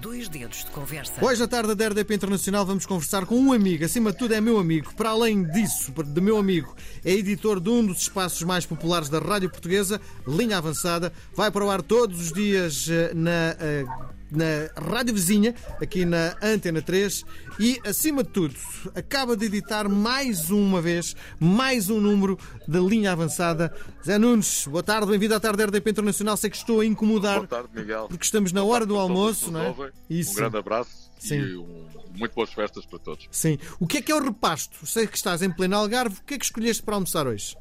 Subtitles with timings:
[0.00, 1.22] Dois dedos de conversa.
[1.22, 4.40] Hoje à tarde da RDP Internacional vamos conversar com um amigo, acima de tudo é
[4.40, 4.94] meu amigo.
[4.94, 9.18] Para além disso, de meu amigo, é editor de um dos espaços mais populares da
[9.18, 11.12] rádio portuguesa, Linha Avançada.
[11.36, 13.84] Vai para o ar todos os dias eh, na eh,
[14.30, 17.24] na rádio vizinha, aqui na Antena 3,
[17.58, 18.54] e, acima de tudo,
[18.94, 23.74] acaba de editar mais uma vez, mais um número da linha avançada.
[24.04, 26.36] Zé Nunes, boa tarde, bem-vindo à tarde da RDP Internacional.
[26.36, 27.36] Sei que estou a incomodar.
[27.36, 28.08] Boa tarde, Miguel.
[28.08, 29.92] Porque estamos na hora do almoço, não é?
[30.08, 30.32] Isso.
[30.32, 31.40] Um grande abraço Sim.
[31.40, 33.28] e um, muito boas festas para todos.
[33.30, 33.58] Sim.
[33.78, 34.86] O que é que é o repasto?
[34.86, 36.18] Sei que estás em pleno Algarve.
[36.18, 37.56] O que é que escolheste para almoçar hoje?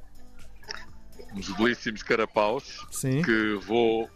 [1.36, 3.22] Uns belíssimos carapaus Sim.
[3.22, 4.10] que vou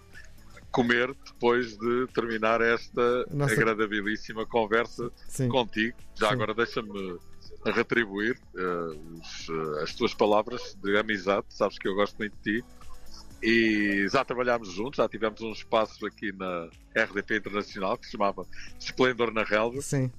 [0.74, 3.54] comer depois de terminar esta Nossa...
[3.54, 5.48] agradabilíssima conversa Sim.
[5.48, 5.96] contigo.
[6.16, 6.34] Já Sim.
[6.34, 7.20] agora deixa-me
[7.64, 12.60] retribuir uh, os, uh, as tuas palavras de amizade, sabes que eu gosto muito de
[12.60, 12.66] ti.
[13.42, 18.46] E já trabalhámos juntos, já tivemos um espaço aqui na RDP Internacional que se chamava
[18.80, 20.12] Esplendor na Relva, Sim.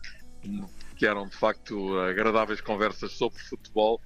[0.94, 4.00] que eram de facto agradáveis conversas sobre futebol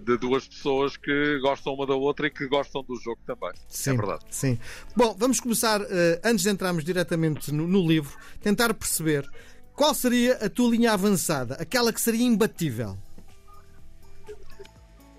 [0.00, 3.50] de duas pessoas que gostam uma da outra e que gostam do jogo também.
[3.50, 4.24] É sim, é verdade.
[4.30, 4.58] Sim.
[4.96, 5.84] Bom, vamos começar, uh,
[6.24, 9.28] antes de entrarmos diretamente no, no, livro, tentar perceber
[9.72, 12.98] qual seria a tua linha avançada, aquela que seria imbatível.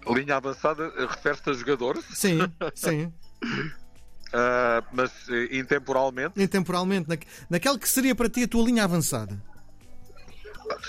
[0.07, 2.05] Linha avançada eh, refere-se a jogadores?
[2.13, 2.39] Sim,
[2.75, 3.05] sim.
[3.05, 5.11] uh, mas
[5.51, 6.41] intemporalmente?
[6.41, 7.17] Intemporalmente, na,
[7.49, 9.41] naquela que seria para ti a tua linha avançada.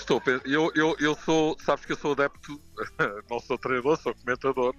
[0.09, 2.61] Estou, eu, eu, eu sou, sabes que eu sou adepto,
[3.29, 4.73] não sou treinador, sou comentador,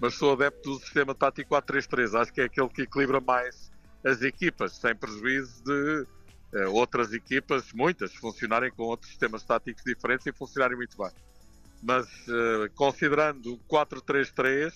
[0.00, 2.20] mas sou adepto do sistema tático 4-3-3.
[2.20, 3.70] Acho que é aquele que equilibra mais
[4.04, 6.06] as equipas, sem prejuízo de
[6.58, 11.12] uh, outras equipas, muitas, funcionarem com outros sistemas táticos diferentes e funcionarem muito bem.
[11.80, 14.74] Mas uh, considerando 4-3-3, uh,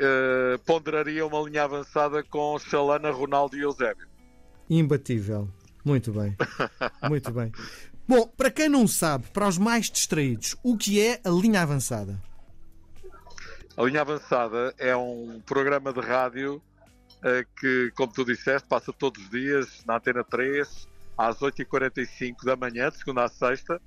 [0.00, 4.08] eh, ponderaria uma linha avançada com Chalana, Ronaldo e Eusébio.
[4.68, 5.48] Imbatível.
[5.84, 6.36] Muito bem.
[7.08, 7.52] Muito bem.
[8.08, 12.18] Bom, para quem não sabe, para os mais distraídos, o que é a linha avançada?
[13.76, 19.22] A linha avançada é um programa de rádio uh, que, como tu disseste, passa todos
[19.22, 20.88] os dias na Antena 3
[21.18, 23.78] às 8h45 da manhã, de segunda a sexta,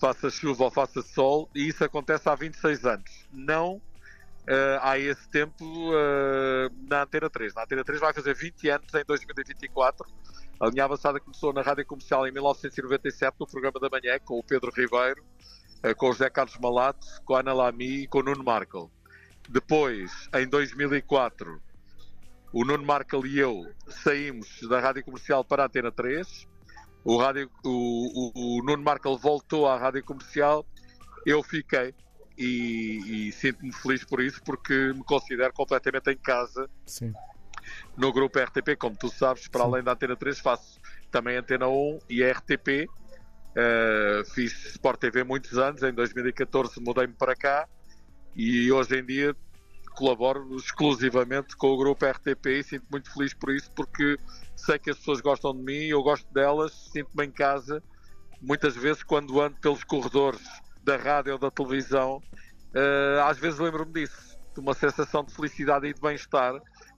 [0.00, 3.28] faça chuva ou faça sol, e isso acontece há 26 anos.
[3.32, 7.54] Não uh, há esse tempo uh, na Antena 3.
[7.54, 10.04] Na Antena 3 vai fazer 20 anos em 2024
[10.58, 14.42] a linha avançada começou na rádio comercial em 1997, no programa da manhã, com o
[14.42, 15.22] Pedro Ribeiro,
[15.82, 18.90] eh, com o José Carlos Malato, com a Ana Lamy e com o Nuno Markel.
[19.48, 21.60] Depois, em 2004,
[22.52, 26.48] o Nuno Markel e eu saímos da rádio comercial para a Antena 3.
[27.04, 30.64] O, rádio, o, o, o Nuno Markel voltou à rádio comercial,
[31.26, 31.94] eu fiquei
[32.38, 37.12] e, e sinto-me feliz por isso, porque me considero completamente em casa Sim
[37.96, 39.70] no grupo RTP, como tu sabes, para Sim.
[39.70, 42.88] além da Antena 3, faço também Antena 1 e RTP.
[42.88, 47.66] Uh, eh, fiz Sport TV muitos anos, em 2014 mudei-me para cá
[48.34, 49.34] e hoje em dia
[49.96, 54.18] colaboro exclusivamente com o grupo RTP e sinto muito feliz por isso porque
[54.54, 57.82] sei que as pessoas gostam de mim, eu gosto delas, sinto-me em casa.
[58.40, 60.42] Muitas vezes, quando ando pelos corredores
[60.84, 62.22] da rádio ou da televisão,
[62.74, 66.54] uh, às vezes lembro-me disso, de uma sensação de felicidade e de bem-estar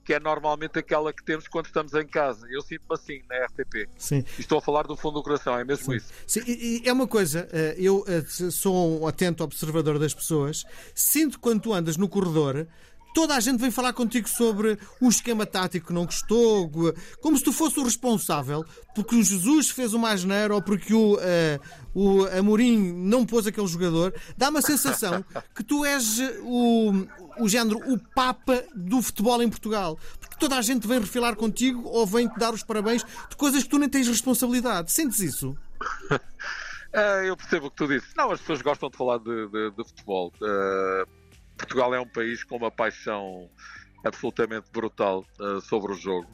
[0.09, 2.47] que é normalmente aquela que temos quando estamos em casa.
[2.49, 3.87] Eu sinto-me assim na RTP.
[3.95, 4.25] Sim.
[4.39, 5.97] E estou a falar do fundo do coração, é mesmo Sim.
[5.97, 6.07] isso.
[6.25, 10.65] Sim, e é uma coisa, eh, eu eh, sou um atento observador das pessoas,
[10.95, 12.65] sinto quando tu andas no corredor
[13.13, 16.69] toda a gente vem falar contigo sobre o esquema tático que não gostou,
[17.21, 18.65] como se tu fosse o responsável
[19.01, 21.19] porque o Jesus fez uma asneira ou porque o, uh,
[21.93, 24.13] o Amorim não pôs aquele jogador.
[24.37, 25.23] Dá uma sensação
[25.55, 27.07] que tu és o,
[27.39, 29.97] o género, o papa do futebol em Portugal.
[30.19, 33.69] Porque toda a gente vem refilar contigo ou vem-te dar os parabéns de coisas que
[33.69, 34.91] tu nem tens responsabilidade.
[34.91, 35.55] Sentes isso?
[36.91, 38.07] É, eu percebo o que tu disse.
[38.17, 40.33] Não, as pessoas gostam de falar de, de, de futebol.
[40.41, 41.18] Uh,
[41.59, 43.49] Portugal é um país com uma paixão
[44.05, 46.27] absolutamente brutal uh, sobre o jogo.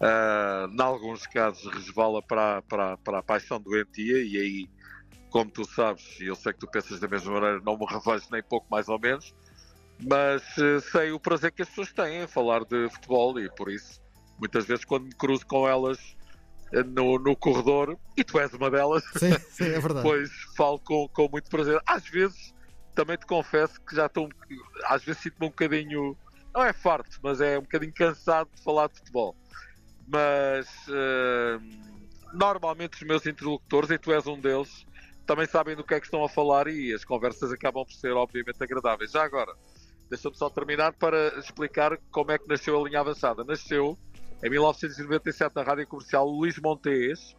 [0.00, 4.70] Uh, em alguns casos resvala para, para, para a paixão doentia e aí,
[5.30, 8.26] como tu sabes, e eu sei que tu pensas da mesma maneira, não me revejo
[8.30, 9.34] nem pouco mais ou menos,
[10.02, 13.70] mas uh, sei o prazer que as pessoas têm em falar de futebol e por
[13.70, 14.02] isso,
[14.38, 15.98] muitas vezes quando me cruzo com elas
[16.84, 20.02] no, no corredor, e tu és uma delas, sim, sim, é verdade.
[20.02, 21.80] pois falo com, com muito prazer.
[21.86, 22.52] Às vezes,
[22.96, 24.28] também te confesso que já estou,
[24.84, 26.16] às vezes sinto-me um bocadinho,
[26.52, 29.36] não é farto, mas é um bocadinho cansado de falar de futebol.
[30.08, 31.60] Mas uh,
[32.32, 34.84] normalmente os meus interlocutores, e tu és um deles,
[35.26, 38.12] também sabem do que é que estão a falar e as conversas acabam por ser
[38.12, 39.12] obviamente agradáveis.
[39.12, 39.52] Já agora,
[40.08, 43.42] Deixa-me só terminar para explicar como é que nasceu a linha avançada.
[43.42, 43.98] Nasceu
[44.42, 47.34] em 1997 na rádio comercial Luís Montes,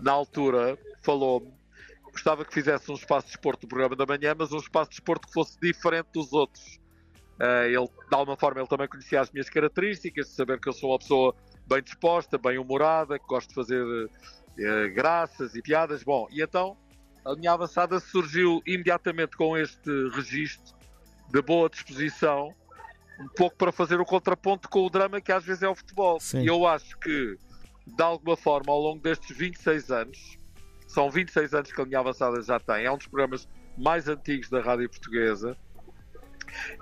[0.00, 1.52] na altura, falou-me
[2.16, 4.96] gostava que fizesse um espaço de esporte do programa da manhã, mas um espaço de
[4.96, 6.80] esporte que fosse diferente dos outros.
[7.38, 10.72] Uh, ele, de alguma forma, ele também conhecia as minhas características, de saber que eu
[10.72, 11.36] sou uma pessoa
[11.66, 16.02] bem disposta, bem humorada, que gosto de fazer uh, graças e piadas.
[16.02, 16.76] Bom, e então
[17.24, 20.74] a linha avançada surgiu imediatamente com este registro
[21.30, 22.54] de boa disposição,
[23.20, 26.18] um pouco para fazer o contraponto com o drama que às vezes é o futebol.
[26.18, 26.42] Sim.
[26.42, 27.36] E eu acho que,
[27.86, 30.38] de alguma forma, ao longo destes 26 anos,
[30.96, 33.46] são 26 anos que a linha avançada já tem, é um dos programas
[33.76, 35.54] mais antigos da rádio portuguesa.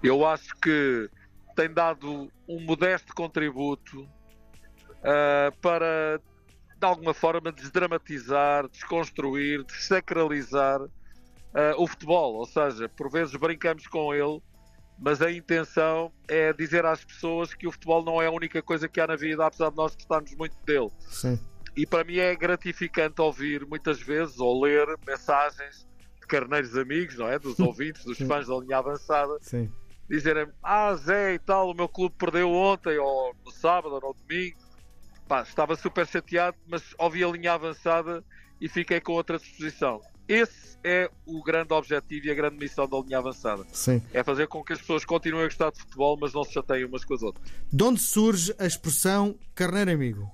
[0.04, 1.10] Eu acho que
[1.56, 6.20] tem dado um modesto contributo uh, para,
[6.78, 10.90] de alguma forma, desdramatizar, desconstruir, desacralizar uh,
[11.76, 12.34] o futebol.
[12.34, 14.40] Ou seja, por vezes brincamos com ele,
[14.96, 18.88] mas a intenção é dizer às pessoas que o futebol não é a única coisa
[18.88, 20.90] que há na vida, apesar de nós gostarmos muito dele.
[21.00, 21.36] Sim.
[21.76, 25.86] E para mim é gratificante ouvir muitas vezes ou ler mensagens
[26.20, 27.38] de carneiros amigos, não é?
[27.38, 29.70] Dos ouvintes, dos fãs da linha avançada, Sim.
[30.08, 34.14] dizerem: Ah, Zé e tal, o meu clube perdeu ontem, ou no sábado, ou no
[34.14, 34.56] domingo.
[35.26, 38.22] Pá, estava super chateado, mas ouvi a linha avançada
[38.60, 40.00] e fiquei com outra disposição.
[40.28, 43.64] Esse é o grande objetivo e a grande missão da linha avançada.
[43.72, 44.02] Sim.
[44.12, 46.84] É fazer com que as pessoas continuem a gostar de futebol, mas não se chateiem
[46.86, 47.46] umas com as outras.
[47.70, 50.30] De onde surge a expressão carneiro amigo?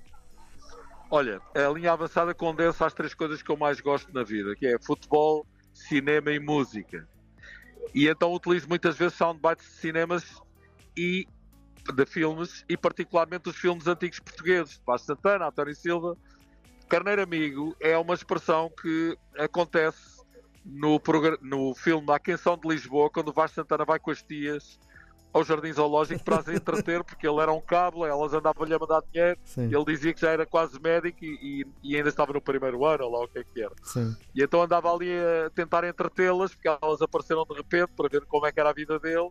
[1.13, 4.65] Olha, a linha avançada condensa as três coisas que eu mais gosto na vida, que
[4.65, 7.05] é futebol, cinema e música.
[7.93, 10.41] E então utilizo muitas vezes soundbites de cinemas
[10.95, 11.27] e
[11.93, 16.15] de filmes, e particularmente os filmes antigos portugueses, de Paz Santana, António Silva.
[16.87, 20.21] Carneiro Amigo é uma expressão que acontece
[20.63, 21.01] no,
[21.41, 24.79] no filme A Canção de Lisboa, quando Vasco Santana vai com as tias
[25.33, 29.01] ao Jardim Zoológico para as entreter, porque ele era um cabo, elas andavam-lhe a mandar
[29.11, 29.73] dinheiro, Sim.
[29.73, 33.11] ele dizia que já era quase médico e, e, ainda estava no primeiro ano, ou
[33.11, 33.73] lá o que é que era.
[33.83, 34.15] Sim.
[34.35, 38.45] E então andava ali a tentar entretê-las, porque elas apareceram de repente para ver como
[38.45, 39.29] é que era a vida dele,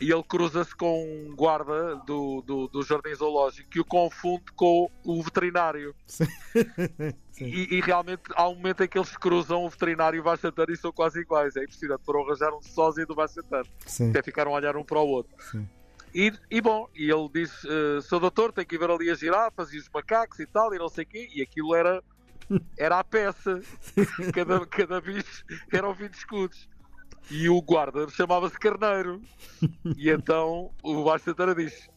[0.00, 4.90] e ele cruza-se com um guarda do, do, do, Jardim Zoológico que o confunde com
[5.04, 5.94] o veterinário.
[6.06, 6.26] Sim.
[7.40, 10.46] E, e, realmente há um momento em que eles cruzam, o veterinário e o Vasco
[10.68, 11.56] e são quase iguais.
[11.56, 15.08] É impressionante, foram arranjar um sósia do Vasco Até ficaram a olhar um para o
[15.08, 15.34] outro.
[16.14, 19.18] E, e, bom, e ele disse: uh, Seu doutor, tem que ir ver ali as
[19.18, 21.30] girafas e os macacos e tal, e não sei o quê.
[21.34, 22.02] E aquilo era,
[22.76, 23.60] era a peça.
[24.32, 26.68] cada, cada bicho eram 20 escudos.
[27.30, 29.20] E o guarda chamava-se Carneiro.
[29.96, 31.88] E então o Vasco Santana disse: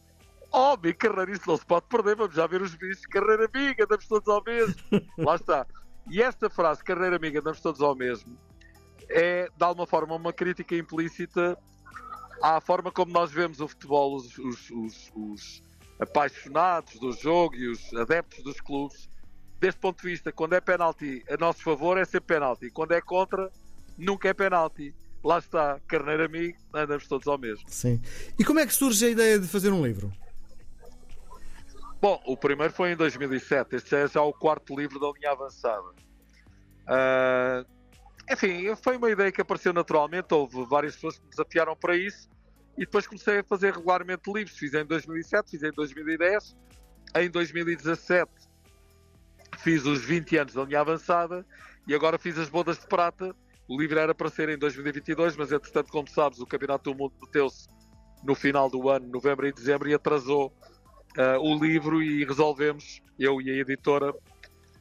[0.52, 3.04] Oh, amigo Carneiro, isso não se pode perder, vamos já ver os bichos.
[3.06, 4.74] Carreira amiga, andamos todos ao mesmo.
[5.18, 5.66] Lá está.
[6.08, 8.38] E esta frase, carreira amiga, andamos todos ao mesmo,
[9.08, 11.58] é, de alguma forma, uma crítica implícita
[12.40, 15.62] à forma como nós vemos o futebol, os, os, os, os
[15.98, 19.08] apaixonados do jogo e os adeptos dos clubes.
[19.58, 22.70] Deste ponto de vista, quando é penalti a nosso favor, é sempre penalti.
[22.70, 23.50] Quando é contra,
[23.96, 24.94] nunca é penalti.
[25.26, 27.64] Lá está, carneiro amigo, andamos todos ao mesmo.
[27.68, 28.00] Sim.
[28.38, 30.12] E como é que surge a ideia de fazer um livro?
[32.00, 35.88] Bom, o primeiro foi em 2007, este é já o quarto livro da linha avançada.
[36.86, 37.66] Uh,
[38.30, 42.28] enfim, foi uma ideia que apareceu naturalmente, houve várias pessoas que me desafiaram para isso
[42.78, 44.56] e depois comecei a fazer regularmente livros.
[44.56, 46.56] Fiz em 2007, fiz em 2010,
[47.16, 48.30] em 2017
[49.58, 51.44] fiz os 20 anos da linha avançada
[51.84, 53.34] e agora fiz as bodas de prata.
[53.68, 57.14] O livro era para ser em 2022, mas entretanto, como sabes, o Campeonato do Mundo
[57.20, 57.68] meteu-se
[58.22, 60.52] no final do ano, novembro e dezembro, e atrasou
[61.18, 64.14] uh, o livro e resolvemos, eu e a editora,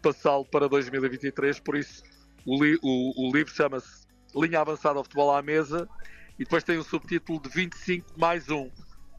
[0.01, 1.59] passá-lo para 2023.
[1.59, 2.03] Por isso,
[2.45, 5.89] o, li o, o livro chama-se Linha Avançada ao Futebol à Mesa
[6.37, 8.69] e depois tem o subtítulo de 25 mais 1.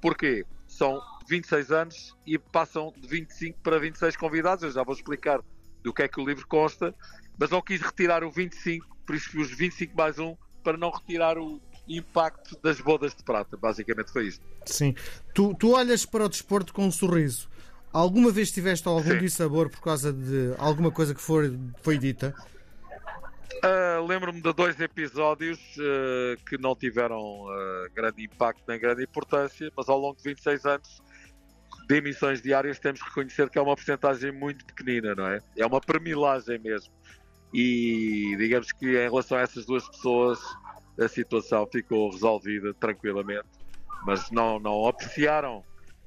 [0.01, 0.45] Porquê?
[0.69, 4.63] São 26 anos e passam de 25 para 26 convidados.
[4.63, 5.41] Eu já vou explicar
[5.87, 6.93] do que é que o livro consta,
[7.39, 11.39] mas não quis retirar o 25, por isso os 25 mais 1, para não retirar
[11.39, 13.57] o, impacto das bodas de prata.
[13.57, 14.45] Basicamente foi isto.
[14.65, 14.97] Sim.
[15.33, 17.49] Tu, tu olhas para o desporto com um sorriso.
[17.93, 19.19] Alguma vez tiveste algum Sim.
[19.21, 22.35] dissabor por causa de alguma coisa que foi, foi dita?
[23.63, 29.73] Uh, Lembro-me de dois episódios uh, que não tiveram uh, grande impacto nem grande importância,
[29.77, 31.01] mas ao longo de 26 anos
[31.87, 35.41] de emissões diárias temos que reconhecer que é uma porcentagem muito pequenina, não é?
[35.57, 36.93] É uma premilagem mesmo.
[37.55, 40.41] E digamos que em relação a essas duas pessoas,
[40.99, 43.47] a situação ficou resolvida tranquilamente,
[44.05, 45.59] mas não, não apreciaram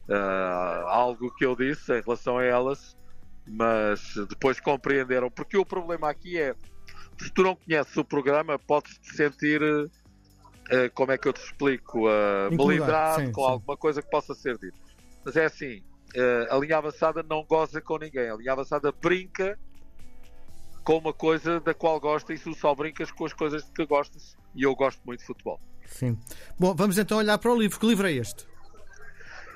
[0.09, 2.97] uh, algo que eu disse em relação a elas,
[3.47, 6.53] mas depois compreenderam, porque o problema aqui é,
[7.17, 9.89] se tu não conheces o programa, podes te sentir, uh,
[10.93, 13.49] como é que eu te explico, uh, melindrado com sim.
[13.49, 14.88] alguma coisa que possa ser dito.
[15.23, 15.79] Mas é assim,
[16.15, 19.57] uh, a linha avançada não goza com ninguém, a linha avançada brinca
[20.83, 23.85] com uma coisa da qual gostas e tu só brincas com as coisas de que
[23.85, 24.35] gostas.
[24.55, 25.59] E eu gosto muito de futebol.
[25.85, 26.17] Sim.
[26.57, 27.79] Bom, vamos então olhar para o livro.
[27.79, 28.47] Que livro é este?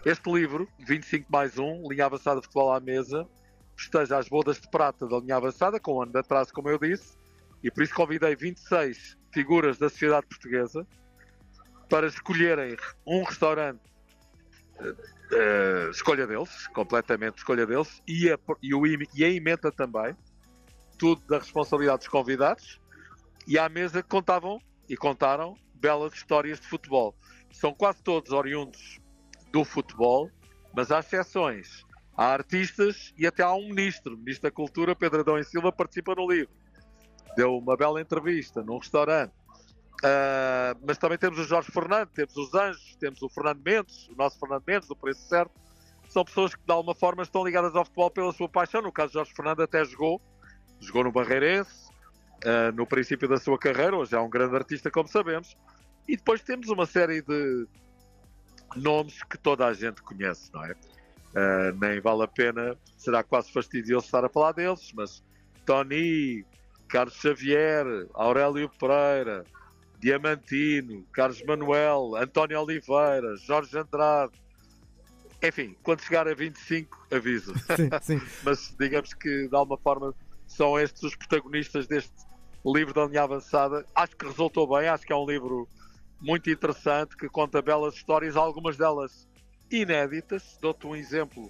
[0.06, 3.28] Este livro, 25 mais 1, linha avançada de futebol à mesa,
[3.76, 6.78] festeja as bodas de prata da linha avançada, com um ano de atraso, como eu
[6.78, 7.18] disse,
[7.64, 10.86] e por isso convidei 26 figuras da sociedade portuguesa
[11.90, 12.76] para escolherem
[13.08, 13.82] um restaurante,
[14.80, 20.16] uh, escolha deles, completamente escolha deles, e a, e, o, e a emenda também,
[20.98, 22.82] tudo da responsabilidade dos convidados,
[23.48, 27.16] e à mesa contavam e contaram belas histórias de futebol.
[27.52, 29.00] São quase todos oriundos
[29.52, 30.30] do futebol,
[30.74, 31.84] mas há exceções.
[32.16, 36.16] Há artistas e até há um ministro, ministro da Cultura, Pedro Adão e Silva, participa
[36.16, 36.54] no livro.
[37.36, 39.34] Deu uma bela entrevista num restaurante.
[40.04, 44.16] Uh, mas também temos o Jorge Fernandes, temos os Anjos, temos o Fernando Mendes, o
[44.16, 45.52] nosso Fernando Mendes, do Preço Certo.
[46.10, 48.82] São pessoas que, de alguma forma, estão ligadas ao futebol pela sua paixão.
[48.82, 50.22] No caso, Jorge Fernandes até jogou,
[50.82, 51.90] jogou no Barreirense,
[52.44, 53.96] uh, no princípio da sua carreira.
[53.96, 55.56] Hoje é um grande artista, como sabemos.
[56.06, 57.66] E depois temos uma série de
[58.76, 60.72] nomes que toda a gente conhece, não é?
[60.74, 65.24] Uh, nem vale a pena, será quase fastidioso estar a falar deles, mas
[65.66, 66.46] Tony,
[66.90, 69.44] Carlos Xavier, Aurélio Pereira,
[70.04, 74.34] Diamantino, Carlos Manuel, António Oliveira, Jorge Andrade.
[75.42, 77.54] Enfim, quando chegar a 25, aviso.
[77.78, 78.22] Sim, sim.
[78.44, 80.14] mas digamos que de alguma forma
[80.46, 82.12] são estes os protagonistas deste
[82.66, 83.86] livro da linha avançada.
[83.96, 85.70] Acho que resultou bem, acho que é um livro
[86.20, 89.26] muito interessante que conta belas histórias, algumas delas
[89.72, 90.58] inéditas.
[90.62, 91.50] Dou-te um exemplo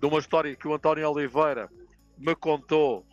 [0.00, 1.70] de uma história que o António Oliveira
[2.18, 3.06] me contou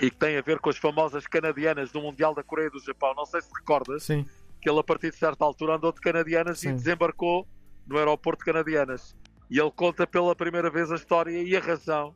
[0.00, 3.14] e que tem a ver com as famosas canadianas do Mundial da Coreia do Japão.
[3.14, 4.26] Não sei se recordas Sim.
[4.60, 6.70] que ele, a partir de certa altura, andou de canadianas Sim.
[6.70, 7.46] e desembarcou
[7.86, 9.14] no aeroporto de canadianas.
[9.50, 12.14] E ele conta pela primeira vez a história e a razão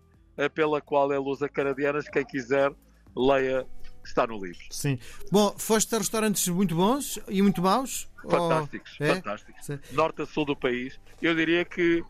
[0.54, 2.08] pela qual ele usa canadianas.
[2.08, 2.72] Quem quiser,
[3.16, 3.66] leia
[4.04, 4.64] está no livro.
[4.70, 4.98] Sim.
[5.30, 8.08] Bom, foste a restaurantes muito bons e muito maus?
[8.22, 9.06] Fantásticos, ou...
[9.06, 9.14] é?
[9.14, 9.66] fantásticos.
[9.66, 9.78] Sim.
[9.92, 10.98] Norte a sul do país.
[11.20, 12.02] Eu diria que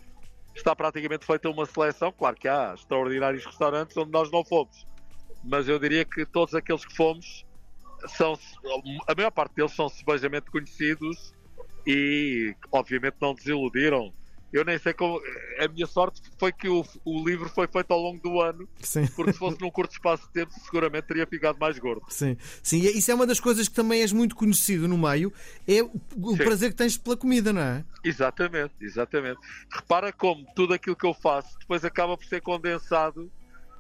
[0.54, 2.12] está praticamente feita uma seleção.
[2.12, 4.86] Claro que há extraordinários restaurantes onde nós não fomos,
[5.42, 7.44] mas eu diria que todos aqueles que fomos
[8.16, 8.38] são,
[9.06, 11.34] a maior parte deles são sebejamente conhecidos
[11.86, 14.12] e obviamente não desiludiram
[14.52, 15.20] eu nem sei como.
[15.58, 19.06] A minha sorte foi que o, o livro foi feito ao longo do ano, Sim.
[19.14, 22.02] porque se fosse num curto espaço de tempo, seguramente teria ficado mais gordo.
[22.08, 22.80] Sim, Sim.
[22.80, 25.32] E isso é uma das coisas que também és muito conhecido no meio,
[25.66, 26.36] é o Sim.
[26.36, 27.84] prazer que tens pela comida, não é?
[28.02, 29.38] Exatamente, exatamente.
[29.70, 33.30] Repara como tudo aquilo que eu faço depois acaba por ser condensado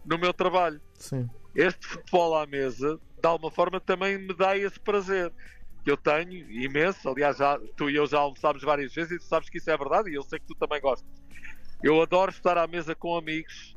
[0.04, 0.80] no meu trabalho.
[0.98, 1.28] Sim.
[1.58, 5.32] Este futebol à mesa, de alguma forma, também me dá esse prazer
[5.84, 7.08] que eu tenho, imenso.
[7.08, 9.76] Aliás, já, tu e eu já almoçámos várias vezes e tu sabes que isso é
[9.76, 11.10] verdade e eu sei que tu também gostas.
[11.82, 13.76] Eu adoro estar à mesa com amigos,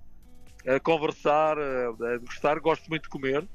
[0.67, 3.49] a conversar, a, gostar, gosto muito de comer,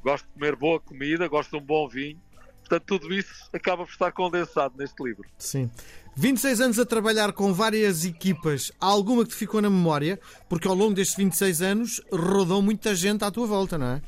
[0.00, 2.22] gosto de comer boa comida, gosto de um bom vinho.
[2.60, 5.28] Portanto, tudo isso acaba por estar condensado neste livro.
[5.36, 5.68] Sim.
[6.14, 10.20] 26 anos a trabalhar com várias equipas, há alguma que te ficou na memória?
[10.48, 14.02] Porque ao longo destes 26 anos rodou muita gente à tua volta, não é?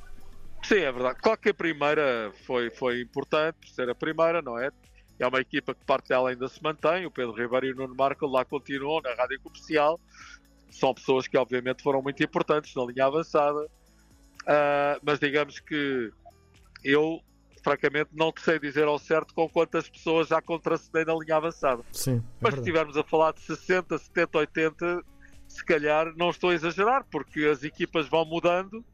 [0.62, 1.18] Sim, é verdade.
[1.20, 4.70] Claro que a primeira foi, foi importante por ser a primeira, não é?
[5.18, 7.06] É uma equipa que parte dela ainda se mantém.
[7.06, 10.00] O Pedro Ribeiro e o Nuno Marco lá continuam na rádio comercial.
[10.70, 13.60] São pessoas que, obviamente, foram muito importantes na linha avançada.
[14.42, 16.10] Uh, mas digamos que
[16.82, 17.20] eu,
[17.64, 21.82] francamente, não te sei dizer ao certo com quantas pessoas já contracedei na linha avançada.
[21.90, 25.02] Sim, é mas se estivermos a falar de 60, 70, 80,
[25.48, 28.84] se calhar não estou a exagerar, porque as equipas vão mudando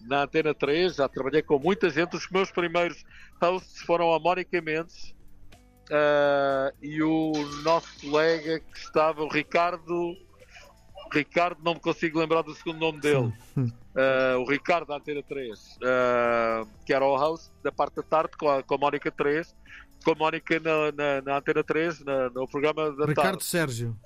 [0.00, 2.16] na Antena 3, já trabalhei com muita gente.
[2.16, 3.04] Os meus primeiros
[3.40, 5.14] hosts foram a Mónica Mendes
[5.90, 10.16] uh, e o nosso colega que estava, o Ricardo.
[11.12, 13.32] Ricardo, não me consigo lembrar do segundo nome dele.
[13.56, 18.02] Uh, o Ricardo da Antena 3, uh, ah, que era o host da parte da
[18.02, 19.54] tarde com a, com a Mónica 3,
[20.04, 23.12] com a Mónica na, na, na Antena 3, na, no programa da Ricardo tarde.
[23.12, 23.96] Ricardo Sérgio.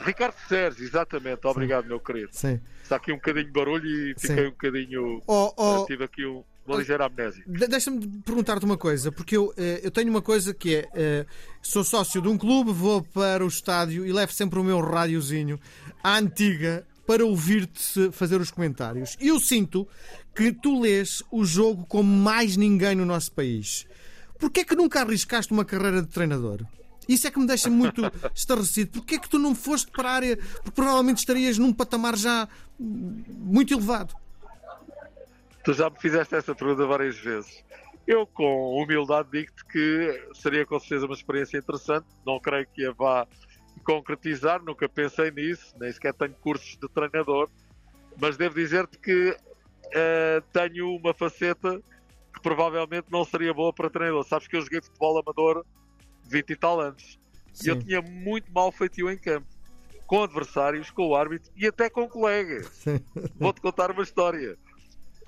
[0.00, 1.46] Ricardo Sérgio, exatamente.
[1.46, 1.88] Obrigado, Sim.
[1.88, 2.30] meu querido.
[2.32, 2.60] Sim.
[2.82, 4.46] Está aqui um bocadinho de barulho e fiquei Sim.
[4.46, 5.22] um bocadinho.
[5.26, 7.44] Oh, oh, tive aqui um, uma ligeira amnésia.
[7.46, 11.26] Deixa-me perguntar-te uma coisa, porque eu, eh, eu tenho uma coisa que é: eh,
[11.60, 15.58] sou sócio de um clube, vou para o estádio e levo sempre o meu rádiozinho
[16.02, 19.16] à antiga para ouvir-te fazer os comentários.
[19.20, 19.86] E eu sinto
[20.34, 23.86] que tu lês o jogo como mais ninguém no nosso país.
[24.38, 26.64] Porquê é que nunca arriscaste uma carreira de treinador?
[27.08, 28.02] Isso é que me deixa muito
[28.34, 28.92] estarrecido.
[28.92, 30.36] Porquê é que tu não foste para a área?
[30.36, 34.14] Porque provavelmente estarias num patamar já muito elevado.
[35.64, 37.64] Tu já me fizeste essa pergunta várias vezes.
[38.06, 42.06] Eu, com humildade, digo-te que seria com certeza uma experiência interessante.
[42.26, 43.26] Não creio que a vá
[43.84, 47.48] concretizar, nunca pensei nisso, nem sequer tenho cursos de treinador.
[48.20, 51.80] Mas devo dizer-te que uh, tenho uma faceta
[52.34, 54.24] que provavelmente não seria boa para treinador.
[54.24, 55.64] Sabes que eu joguei futebol amador
[56.28, 57.18] 20 e tal anos.
[57.52, 57.66] Sim.
[57.66, 59.46] E eu tinha muito mal feitio em campo.
[60.06, 62.84] Com adversários, com o árbitro e até com colegas.
[63.38, 64.58] Vou-te contar uma história.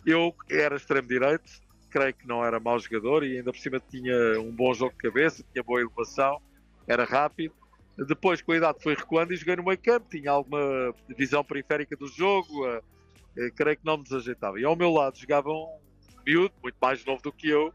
[0.06, 1.50] Eu era extremo-direito,
[1.90, 4.98] creio que não era mau jogador e ainda por cima tinha um bom jogo de
[4.98, 6.40] cabeça, tinha boa elevação,
[6.86, 7.54] era rápido.
[7.96, 11.96] Depois, com a idade, foi recuando e joguei no meio campo, tinha alguma visão periférica
[11.96, 14.58] do jogo, uh, uh, creio que não me desajeitava.
[14.58, 15.78] E ao meu lado jogava um
[16.26, 17.72] miúdo, muito mais novo do que eu,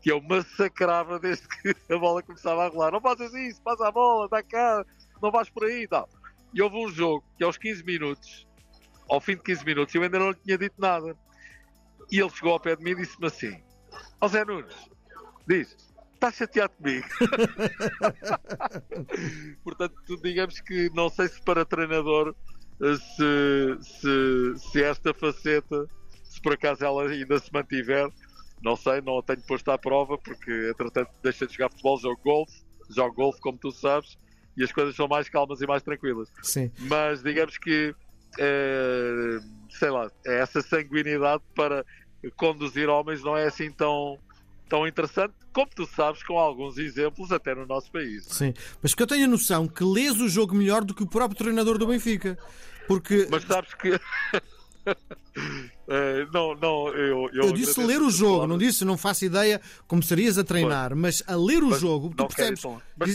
[0.00, 2.90] que eu massacrava desde que a bola começava a rolar.
[2.90, 4.84] Não fazes isso, passa a bola, dá cá,
[5.22, 6.08] não vais por aí e tal.
[6.52, 8.48] E houve um jogo que aos 15 minutos,
[9.08, 11.16] ao fim de 15 minutos, eu ainda não lhe tinha dito nada.
[12.10, 13.62] E ele chegou ao pé de mim e disse-me assim:
[14.20, 14.74] Ó oh Zé Nunes,
[15.46, 15.76] diz,
[16.14, 17.06] estás chateado comigo?
[19.64, 22.34] Portanto, digamos que não sei se para treinador
[22.80, 25.86] se, se, se esta faceta,
[26.24, 28.10] se por acaso ela ainda se mantiver,
[28.62, 32.20] não sei, não a tenho posto à prova, porque entretanto deixa de jogar futebol, jogo
[32.22, 34.18] golfe, jogo golfe como tu sabes,
[34.56, 36.28] e as coisas são mais calmas e mais tranquilas.
[36.42, 36.70] Sim.
[36.80, 37.94] Mas digamos que,
[38.38, 39.38] é,
[39.70, 41.84] sei lá, é essa sanguinidade para
[42.36, 44.18] conduzir homens não é assim tão,
[44.68, 48.26] tão interessante, como tu sabes, com alguns exemplos até no nosso país.
[48.30, 48.34] É?
[48.34, 51.06] Sim, mas que eu tenho a noção que lês o jogo melhor do que o
[51.06, 52.38] próprio treinador do Benfica.
[52.86, 53.26] Porque...
[53.30, 53.90] Mas sabes que.
[53.90, 54.00] Uh,
[56.32, 60.02] não, não, eu, eu, eu disse ler o jogo, não disse, não faço ideia como
[60.02, 62.62] serias a treinar, mas a ler o mas, jogo, tu percebes?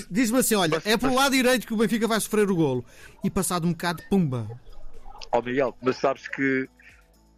[0.09, 2.85] Diz-me assim: olha, mas, é pelo lado direito que o Benfica vai sofrer o golo,
[3.23, 4.47] e passado um bocado, pumba.
[5.35, 6.69] Ó Miguel, mas sabes que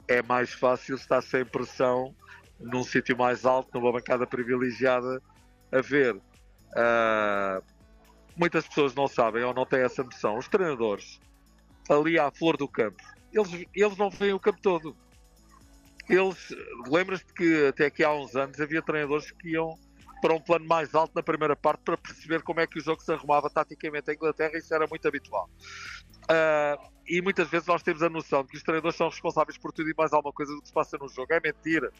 [0.07, 2.15] é mais fácil estar sem pressão
[2.59, 5.19] num sítio mais alto, numa bancada privilegiada,
[5.71, 6.15] a ver.
[6.15, 7.63] Uh,
[8.35, 10.37] muitas pessoas não sabem ou não têm essa noção.
[10.37, 11.19] Os treinadores,
[11.89, 13.01] ali à flor do campo,
[13.33, 14.95] eles, eles não veem o campo todo.
[16.07, 16.49] Eles,
[16.87, 19.75] lembras-te que até aqui há uns anos havia treinadores que iam
[20.21, 23.01] para um plano mais alto na primeira parte para perceber como é que o jogo
[23.01, 25.49] se arrumava taticamente em Inglaterra, isso era muito habitual.
[26.25, 29.71] Uh, e muitas vezes nós temos a noção de que os treinadores são responsáveis por
[29.71, 31.33] tudo e mais alguma coisa do que se passa no jogo.
[31.33, 31.91] É mentira.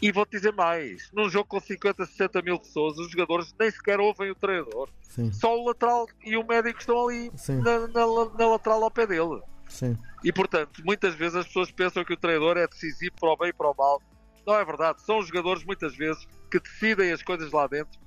[0.00, 3.98] E vou-te dizer mais: num jogo com 50, 60 mil pessoas, os jogadores nem sequer
[3.98, 4.90] ouvem o treinador.
[5.02, 5.32] Sim.
[5.32, 8.06] Só o lateral e o médico estão ali na, na,
[8.38, 9.40] na, lateral ao pé dele.
[9.68, 9.96] Sim.
[10.22, 13.48] E portanto, muitas vezes as pessoas pensam que o treinador é decisivo para o bem
[13.48, 14.02] e para o mal.
[14.46, 15.00] Não é verdade.
[15.02, 17.98] São os jogadores, muitas vezes, que decidem as coisas lá dentro,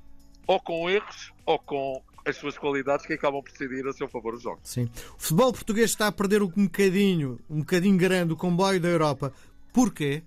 [0.47, 4.35] ou com erros, ou com as suas qualidades que acabam por decidir a seu favor
[4.35, 4.61] os jogos.
[4.63, 4.89] Sim.
[5.17, 9.33] O futebol português está a perder um bocadinho, um bocadinho grande o comboio da Europa.
[9.73, 10.23] Porquê?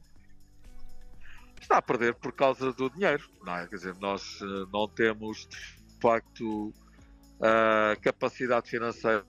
[1.61, 3.29] Está a perder por causa do dinheiro.
[3.45, 3.67] Não é?
[3.67, 6.73] Quer dizer, nós uh, não temos de facto
[7.43, 9.25] a capacidade financeira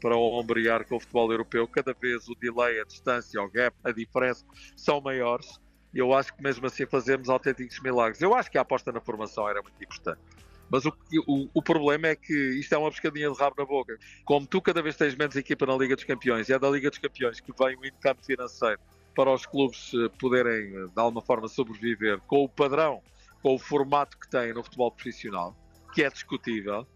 [0.00, 1.66] para ombrear com o futebol europeu.
[1.66, 4.44] Cada vez o delay, a distância, o gap, a diferença
[4.76, 5.58] são maiores.
[5.94, 8.20] Eu acho que mesmo assim fazemos autênticos milagres.
[8.20, 10.20] Eu acho que a aposta na formação era muito importante.
[10.70, 10.92] Mas o,
[11.26, 13.98] o, o, problema é que isto é uma pescadinha de rabo na boca.
[14.24, 16.90] Como tu cada vez tens menos equipa na Liga dos Campeões, e é da Liga
[16.90, 18.80] dos Campeões que vem o income financeiro
[19.14, 23.00] para os clubes eh, poderem, eh, de alguma forma, sobreviver com o padrão,
[23.42, 25.54] com o formato que têm no futebol profissional,
[25.92, 26.86] que é discutível,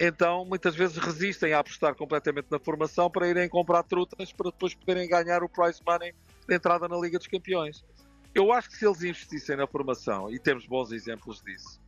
[0.00, 4.74] então muitas vezes resistem a apostar completamente na formação para irem comprar trutas para depois
[4.74, 6.12] poderem ganhar o prize money
[6.46, 7.84] de entrada na Liga dos Campeões.
[8.34, 11.80] Eu acho que se eles investissem na formação, e temos bons exemplos disso,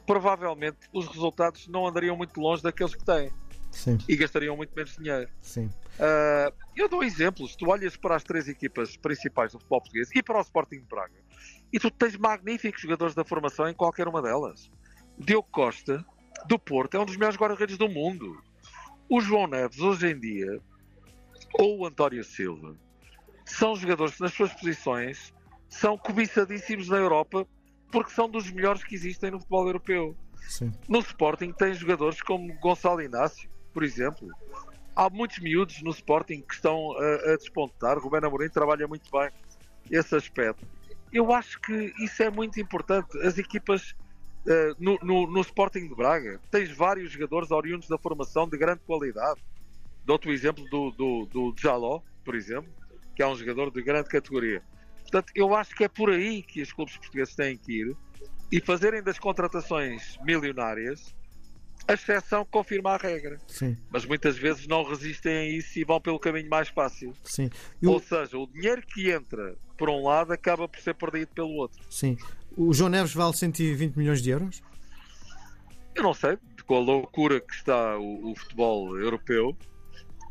[0.00, 3.30] provavelmente os resultados não andariam muito longe daqueles que têm.
[3.70, 3.98] Sim.
[4.08, 5.28] E gastariam muito menos dinheiro.
[5.94, 7.54] Uh, eu dou exemplos.
[7.54, 10.86] Tu olhas para as três equipas principais do futebol português e para o Sporting de
[10.86, 11.20] Braga
[11.72, 14.70] e tu tens magníficos jogadores da formação em qualquer uma delas.
[15.18, 16.04] Diogo Costa,
[16.46, 18.42] do Porto, é um dos melhores guarda-redes do mundo.
[19.08, 20.60] O João Neves, hoje em dia,
[21.54, 22.76] ou o António Silva,
[23.44, 25.32] são jogadores que nas suas posições
[25.68, 27.46] são cobiçadíssimos na Europa
[27.90, 30.16] porque são dos melhores que existem no futebol europeu.
[30.48, 30.72] Sim.
[30.88, 34.28] No Sporting tem jogadores como Gonçalo Inácio, por exemplo.
[34.94, 37.98] Há muitos miúdos no Sporting que estão a, a despontar.
[37.98, 39.30] Rubén Amorim trabalha muito bem
[39.90, 40.66] esse aspecto.
[41.12, 43.18] Eu acho que isso é muito importante.
[43.24, 43.94] As equipas
[44.46, 48.80] uh, no, no, no, Sporting de Braga tens vários jogadores oriundos da formação de grande
[48.86, 49.40] qualidade.
[50.04, 52.70] Dou-te o exemplo do, do, do Jaló, por exemplo,
[53.14, 54.62] que é um jogador de grande categoria.
[55.10, 57.96] Portanto, eu acho que é por aí que os clubes portugueses têm que ir
[58.52, 61.14] e fazerem das contratações milionárias
[61.88, 63.40] a exceção que confirma a regra.
[63.48, 63.76] Sim.
[63.90, 67.12] Mas muitas vezes não resistem a isso e vão pelo caminho mais fácil.
[67.24, 67.50] Sim.
[67.84, 71.82] Ou seja, o dinheiro que entra por um lado acaba por ser perdido pelo outro.
[71.90, 72.16] Sim.
[72.56, 74.62] O João Neves vale 120 milhões de euros?
[75.94, 79.56] Eu não sei, com a loucura que está o, o futebol europeu.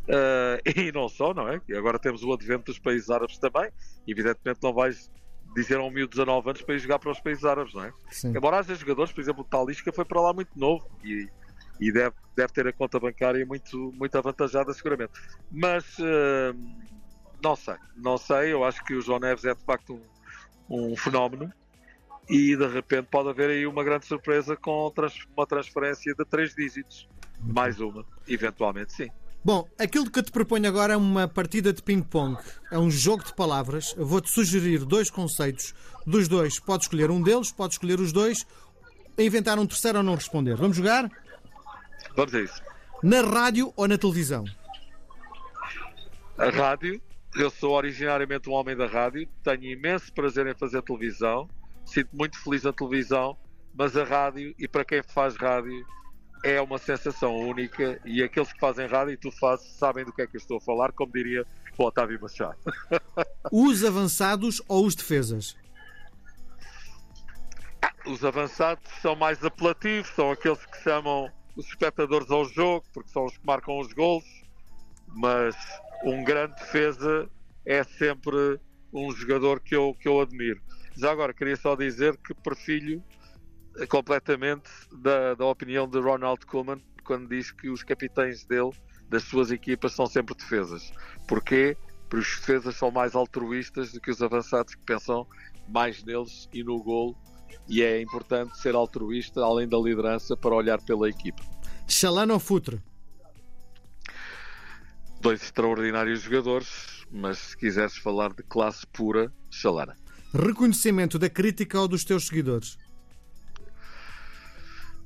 [0.10, 1.62] Uh, e não só, não é?
[1.68, 3.70] E agora temos o advento dos países árabes também,
[4.08, 5.12] evidentemente não vais
[5.56, 7.84] dizer a um miúdo de 19 anos para ir jogar para os países árabes, não
[7.84, 7.94] é?
[8.12, 8.30] Sim.
[8.30, 11.28] Embora haja jogadores, por exemplo, o Talisca foi para lá muito novo e,
[11.80, 15.14] e deve, deve ter a conta bancária muito, muito avantajada, seguramente.
[15.52, 16.58] Mas uh,
[17.44, 18.54] não sei, não sei.
[18.54, 20.00] Eu acho que o João Neves é de facto
[20.70, 21.52] um, um fenómeno
[22.30, 26.54] e de repente pode haver aí uma grande surpresa com trans, uma transferência de três
[26.54, 27.08] dígitos.
[27.42, 29.10] Mais uma, eventualmente sim.
[29.44, 32.38] Bom, aquilo que eu te proponho agora é uma partida de ping-pong.
[32.70, 33.96] É um jogo de palavras.
[33.98, 35.74] Eu vou-te sugerir dois conceitos.
[36.06, 38.46] Dos dois, podes escolher um deles, podes escolher os dois,
[39.18, 40.56] inventar um terceiro ou não responder.
[40.56, 41.10] Vamos jogar?
[42.16, 42.62] Vamos a isso.
[43.02, 44.44] Na rádio ou na televisão?
[46.38, 47.02] A rádio.
[47.36, 49.28] Eu sou originariamente um homem da rádio.
[49.44, 51.50] Tenho imenso prazer em fazer televisão.
[51.86, 53.38] Sinto muito feliz na televisão.
[53.74, 55.86] Mas a rádio, e para quem faz rádio,
[56.44, 60.22] é uma sensação única e aqueles que fazem rádio e tu fazes sabem do que
[60.22, 61.46] é que eu estou a falar, como diria
[61.78, 62.58] o Otávio Machado.
[63.52, 65.56] Os avançados ou os defesas?
[68.06, 73.26] Os avançados são mais apelativos, são aqueles que chamam os espectadores ao jogo, porque são
[73.26, 74.24] os que marcam os gols,
[75.08, 75.56] mas
[76.04, 77.30] um grande defesa
[77.66, 78.60] é sempre
[78.94, 80.62] um jogador que eu, que eu admiro.
[80.98, 83.04] Já agora, queria só dizer que prefiro
[83.88, 88.70] completamente da, da opinião de Ronald Koeman quando diz que os capitães dele,
[89.10, 90.92] das suas equipas, são sempre defesas.
[91.28, 91.76] Porquê?
[92.08, 95.26] Porque os defesas são mais altruístas do que os avançados que pensam
[95.68, 97.18] mais neles e no golo.
[97.68, 101.42] E é importante ser altruísta, além da liderança, para olhar pela equipa.
[101.88, 102.80] Chalana ou Futre?
[105.20, 109.98] Dois extraordinários jogadores, mas se quiseres falar de classe pura, Chalana.
[110.32, 112.78] Reconhecimento da crítica ou dos teus seguidores?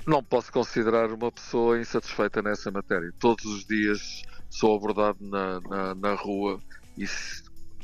[0.05, 3.11] Não posso considerar uma pessoa insatisfeita nessa matéria.
[3.19, 6.59] Todos os dias sou abordado na, na, na rua
[6.97, 7.05] e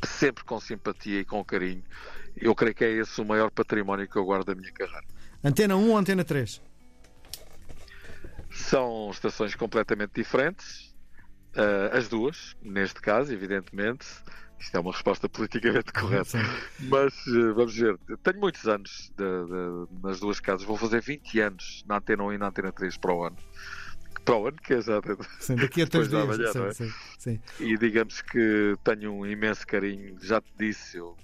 [0.06, 1.84] sempre com simpatia e com carinho.
[2.36, 5.06] Eu creio que é esse o maior património que eu guardo da minha carreira.
[5.44, 6.62] Antena 1 ou Antena 3?
[8.52, 10.90] São estações completamente diferentes.
[11.56, 14.06] Uh, as duas, neste caso, evidentemente.
[14.60, 16.38] Isto é uma resposta politicamente correta.
[16.80, 17.98] Mas eh, vamos ver.
[18.24, 20.66] Tenho muitos anos de, de, nas duas casas.
[20.66, 23.38] Vou fazer 20 anos na Antena 1 e na Antena 3 para o ano.
[24.26, 25.02] Para o ano, que é já.
[25.40, 26.24] Sim, daqui a três dias.
[26.24, 26.74] Amanhã, sim, é?
[26.74, 27.40] sim, sim.
[27.60, 30.18] E digamos que tenho um imenso carinho.
[30.22, 31.16] Já te disse, eu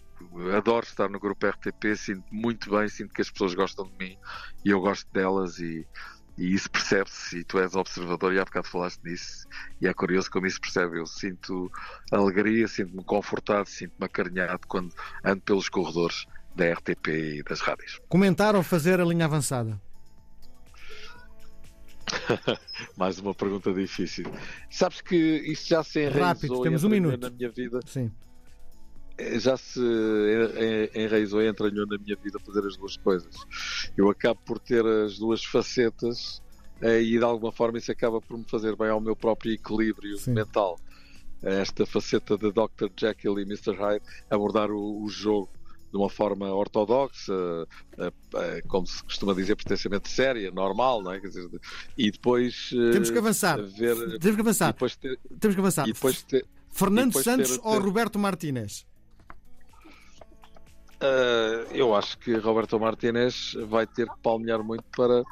[0.56, 1.96] adoro estar no grupo RTP.
[1.96, 4.18] Sinto muito bem, sinto que as pessoas gostam de mim
[4.64, 5.60] e eu gosto delas.
[5.60, 5.86] E
[6.38, 9.48] e isso percebe-se, e tu és observador, e há bocado falaste nisso,
[9.82, 11.00] e é curioso como isso percebe.
[11.00, 11.72] Eu sinto
[12.12, 14.94] alegria, sinto-me confortado, sinto-me acarinhado quando
[15.24, 18.00] ando pelos corredores da RTP e das rádios.
[18.08, 19.80] Comentar ou fazer a linha avançada?
[22.98, 24.26] Mais uma pergunta difícil.
[24.70, 27.20] Sabes que isso já se enraizou Rápido, temos um minuto.
[27.20, 27.80] na minha vida.
[27.86, 28.12] Sim.
[29.18, 29.80] Eh, já se
[30.94, 33.36] enraizou e entranhou na minha vida fazer as duas coisas.
[33.96, 36.42] Eu acabo por ter as duas facetas
[36.82, 40.18] eh, e de alguma forma isso acaba por me fazer bem ao meu próprio equilíbrio
[40.18, 40.34] Sim.
[40.34, 40.80] mental.
[41.42, 42.90] Esta faceta de Dr.
[42.98, 43.76] Jekyll e Mr.
[43.76, 45.50] Hyde abordar o, o jogo
[45.92, 47.34] de uma forma ortodoxa,
[47.98, 51.22] eh, como se costuma dizer, pretensamente séria, normal, não é?
[51.22, 51.50] Quer dizer,
[51.98, 52.70] e depois.
[52.92, 53.62] Temos que avançar.
[53.62, 54.74] Ver, Temos que avançar.
[54.74, 55.86] Ter, Temos que avançar.
[56.28, 57.62] Ter, Fernando Santos ter...
[57.64, 58.86] ou Roberto Martínez?
[60.96, 65.24] Uh, eu acho que Roberto Martínez vai ter que palmear muito para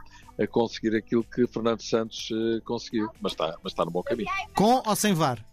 [0.48, 4.30] conseguir aquilo que Fernando Santos uh, conseguiu, mas está, mas está no bom caminho.
[4.56, 5.44] Com ou sem VAR?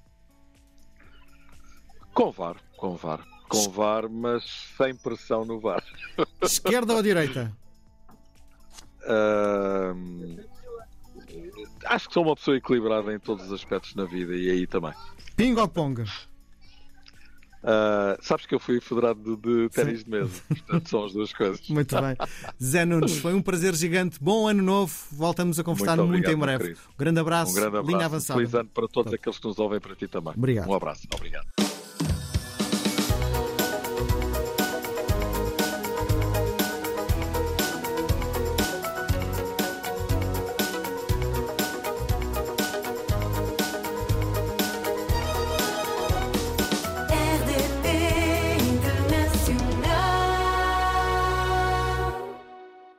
[2.13, 4.45] Com VAR, com VAR, com VAR, mas
[4.77, 5.85] sem pressão no VAR.
[6.43, 7.57] Esquerda ou direita?
[9.03, 10.45] Uh,
[11.87, 14.93] acho que sou uma pessoa equilibrada em todos os aspectos na vida e aí também.
[15.37, 16.05] Ping ou ponga?
[17.63, 21.33] Uh, sabes que eu fui federado de, de ténis de mesa, portanto são as duas
[21.33, 21.61] coisas.
[21.69, 22.17] Muito bem.
[22.63, 24.19] Zé Nunes, foi um prazer gigante.
[24.21, 24.95] Bom ano novo.
[25.13, 26.73] Voltamos a conversar muito, obrigado, muito em breve.
[26.73, 27.53] Um grande abraço.
[27.53, 27.87] Um grande abraço.
[27.87, 28.39] Linha avançada.
[28.39, 30.33] Feliz ano para todos aqueles que nos ouvem para ti também.
[30.37, 30.69] Obrigado.
[30.69, 31.07] Um abraço.
[31.15, 31.70] Obrigado.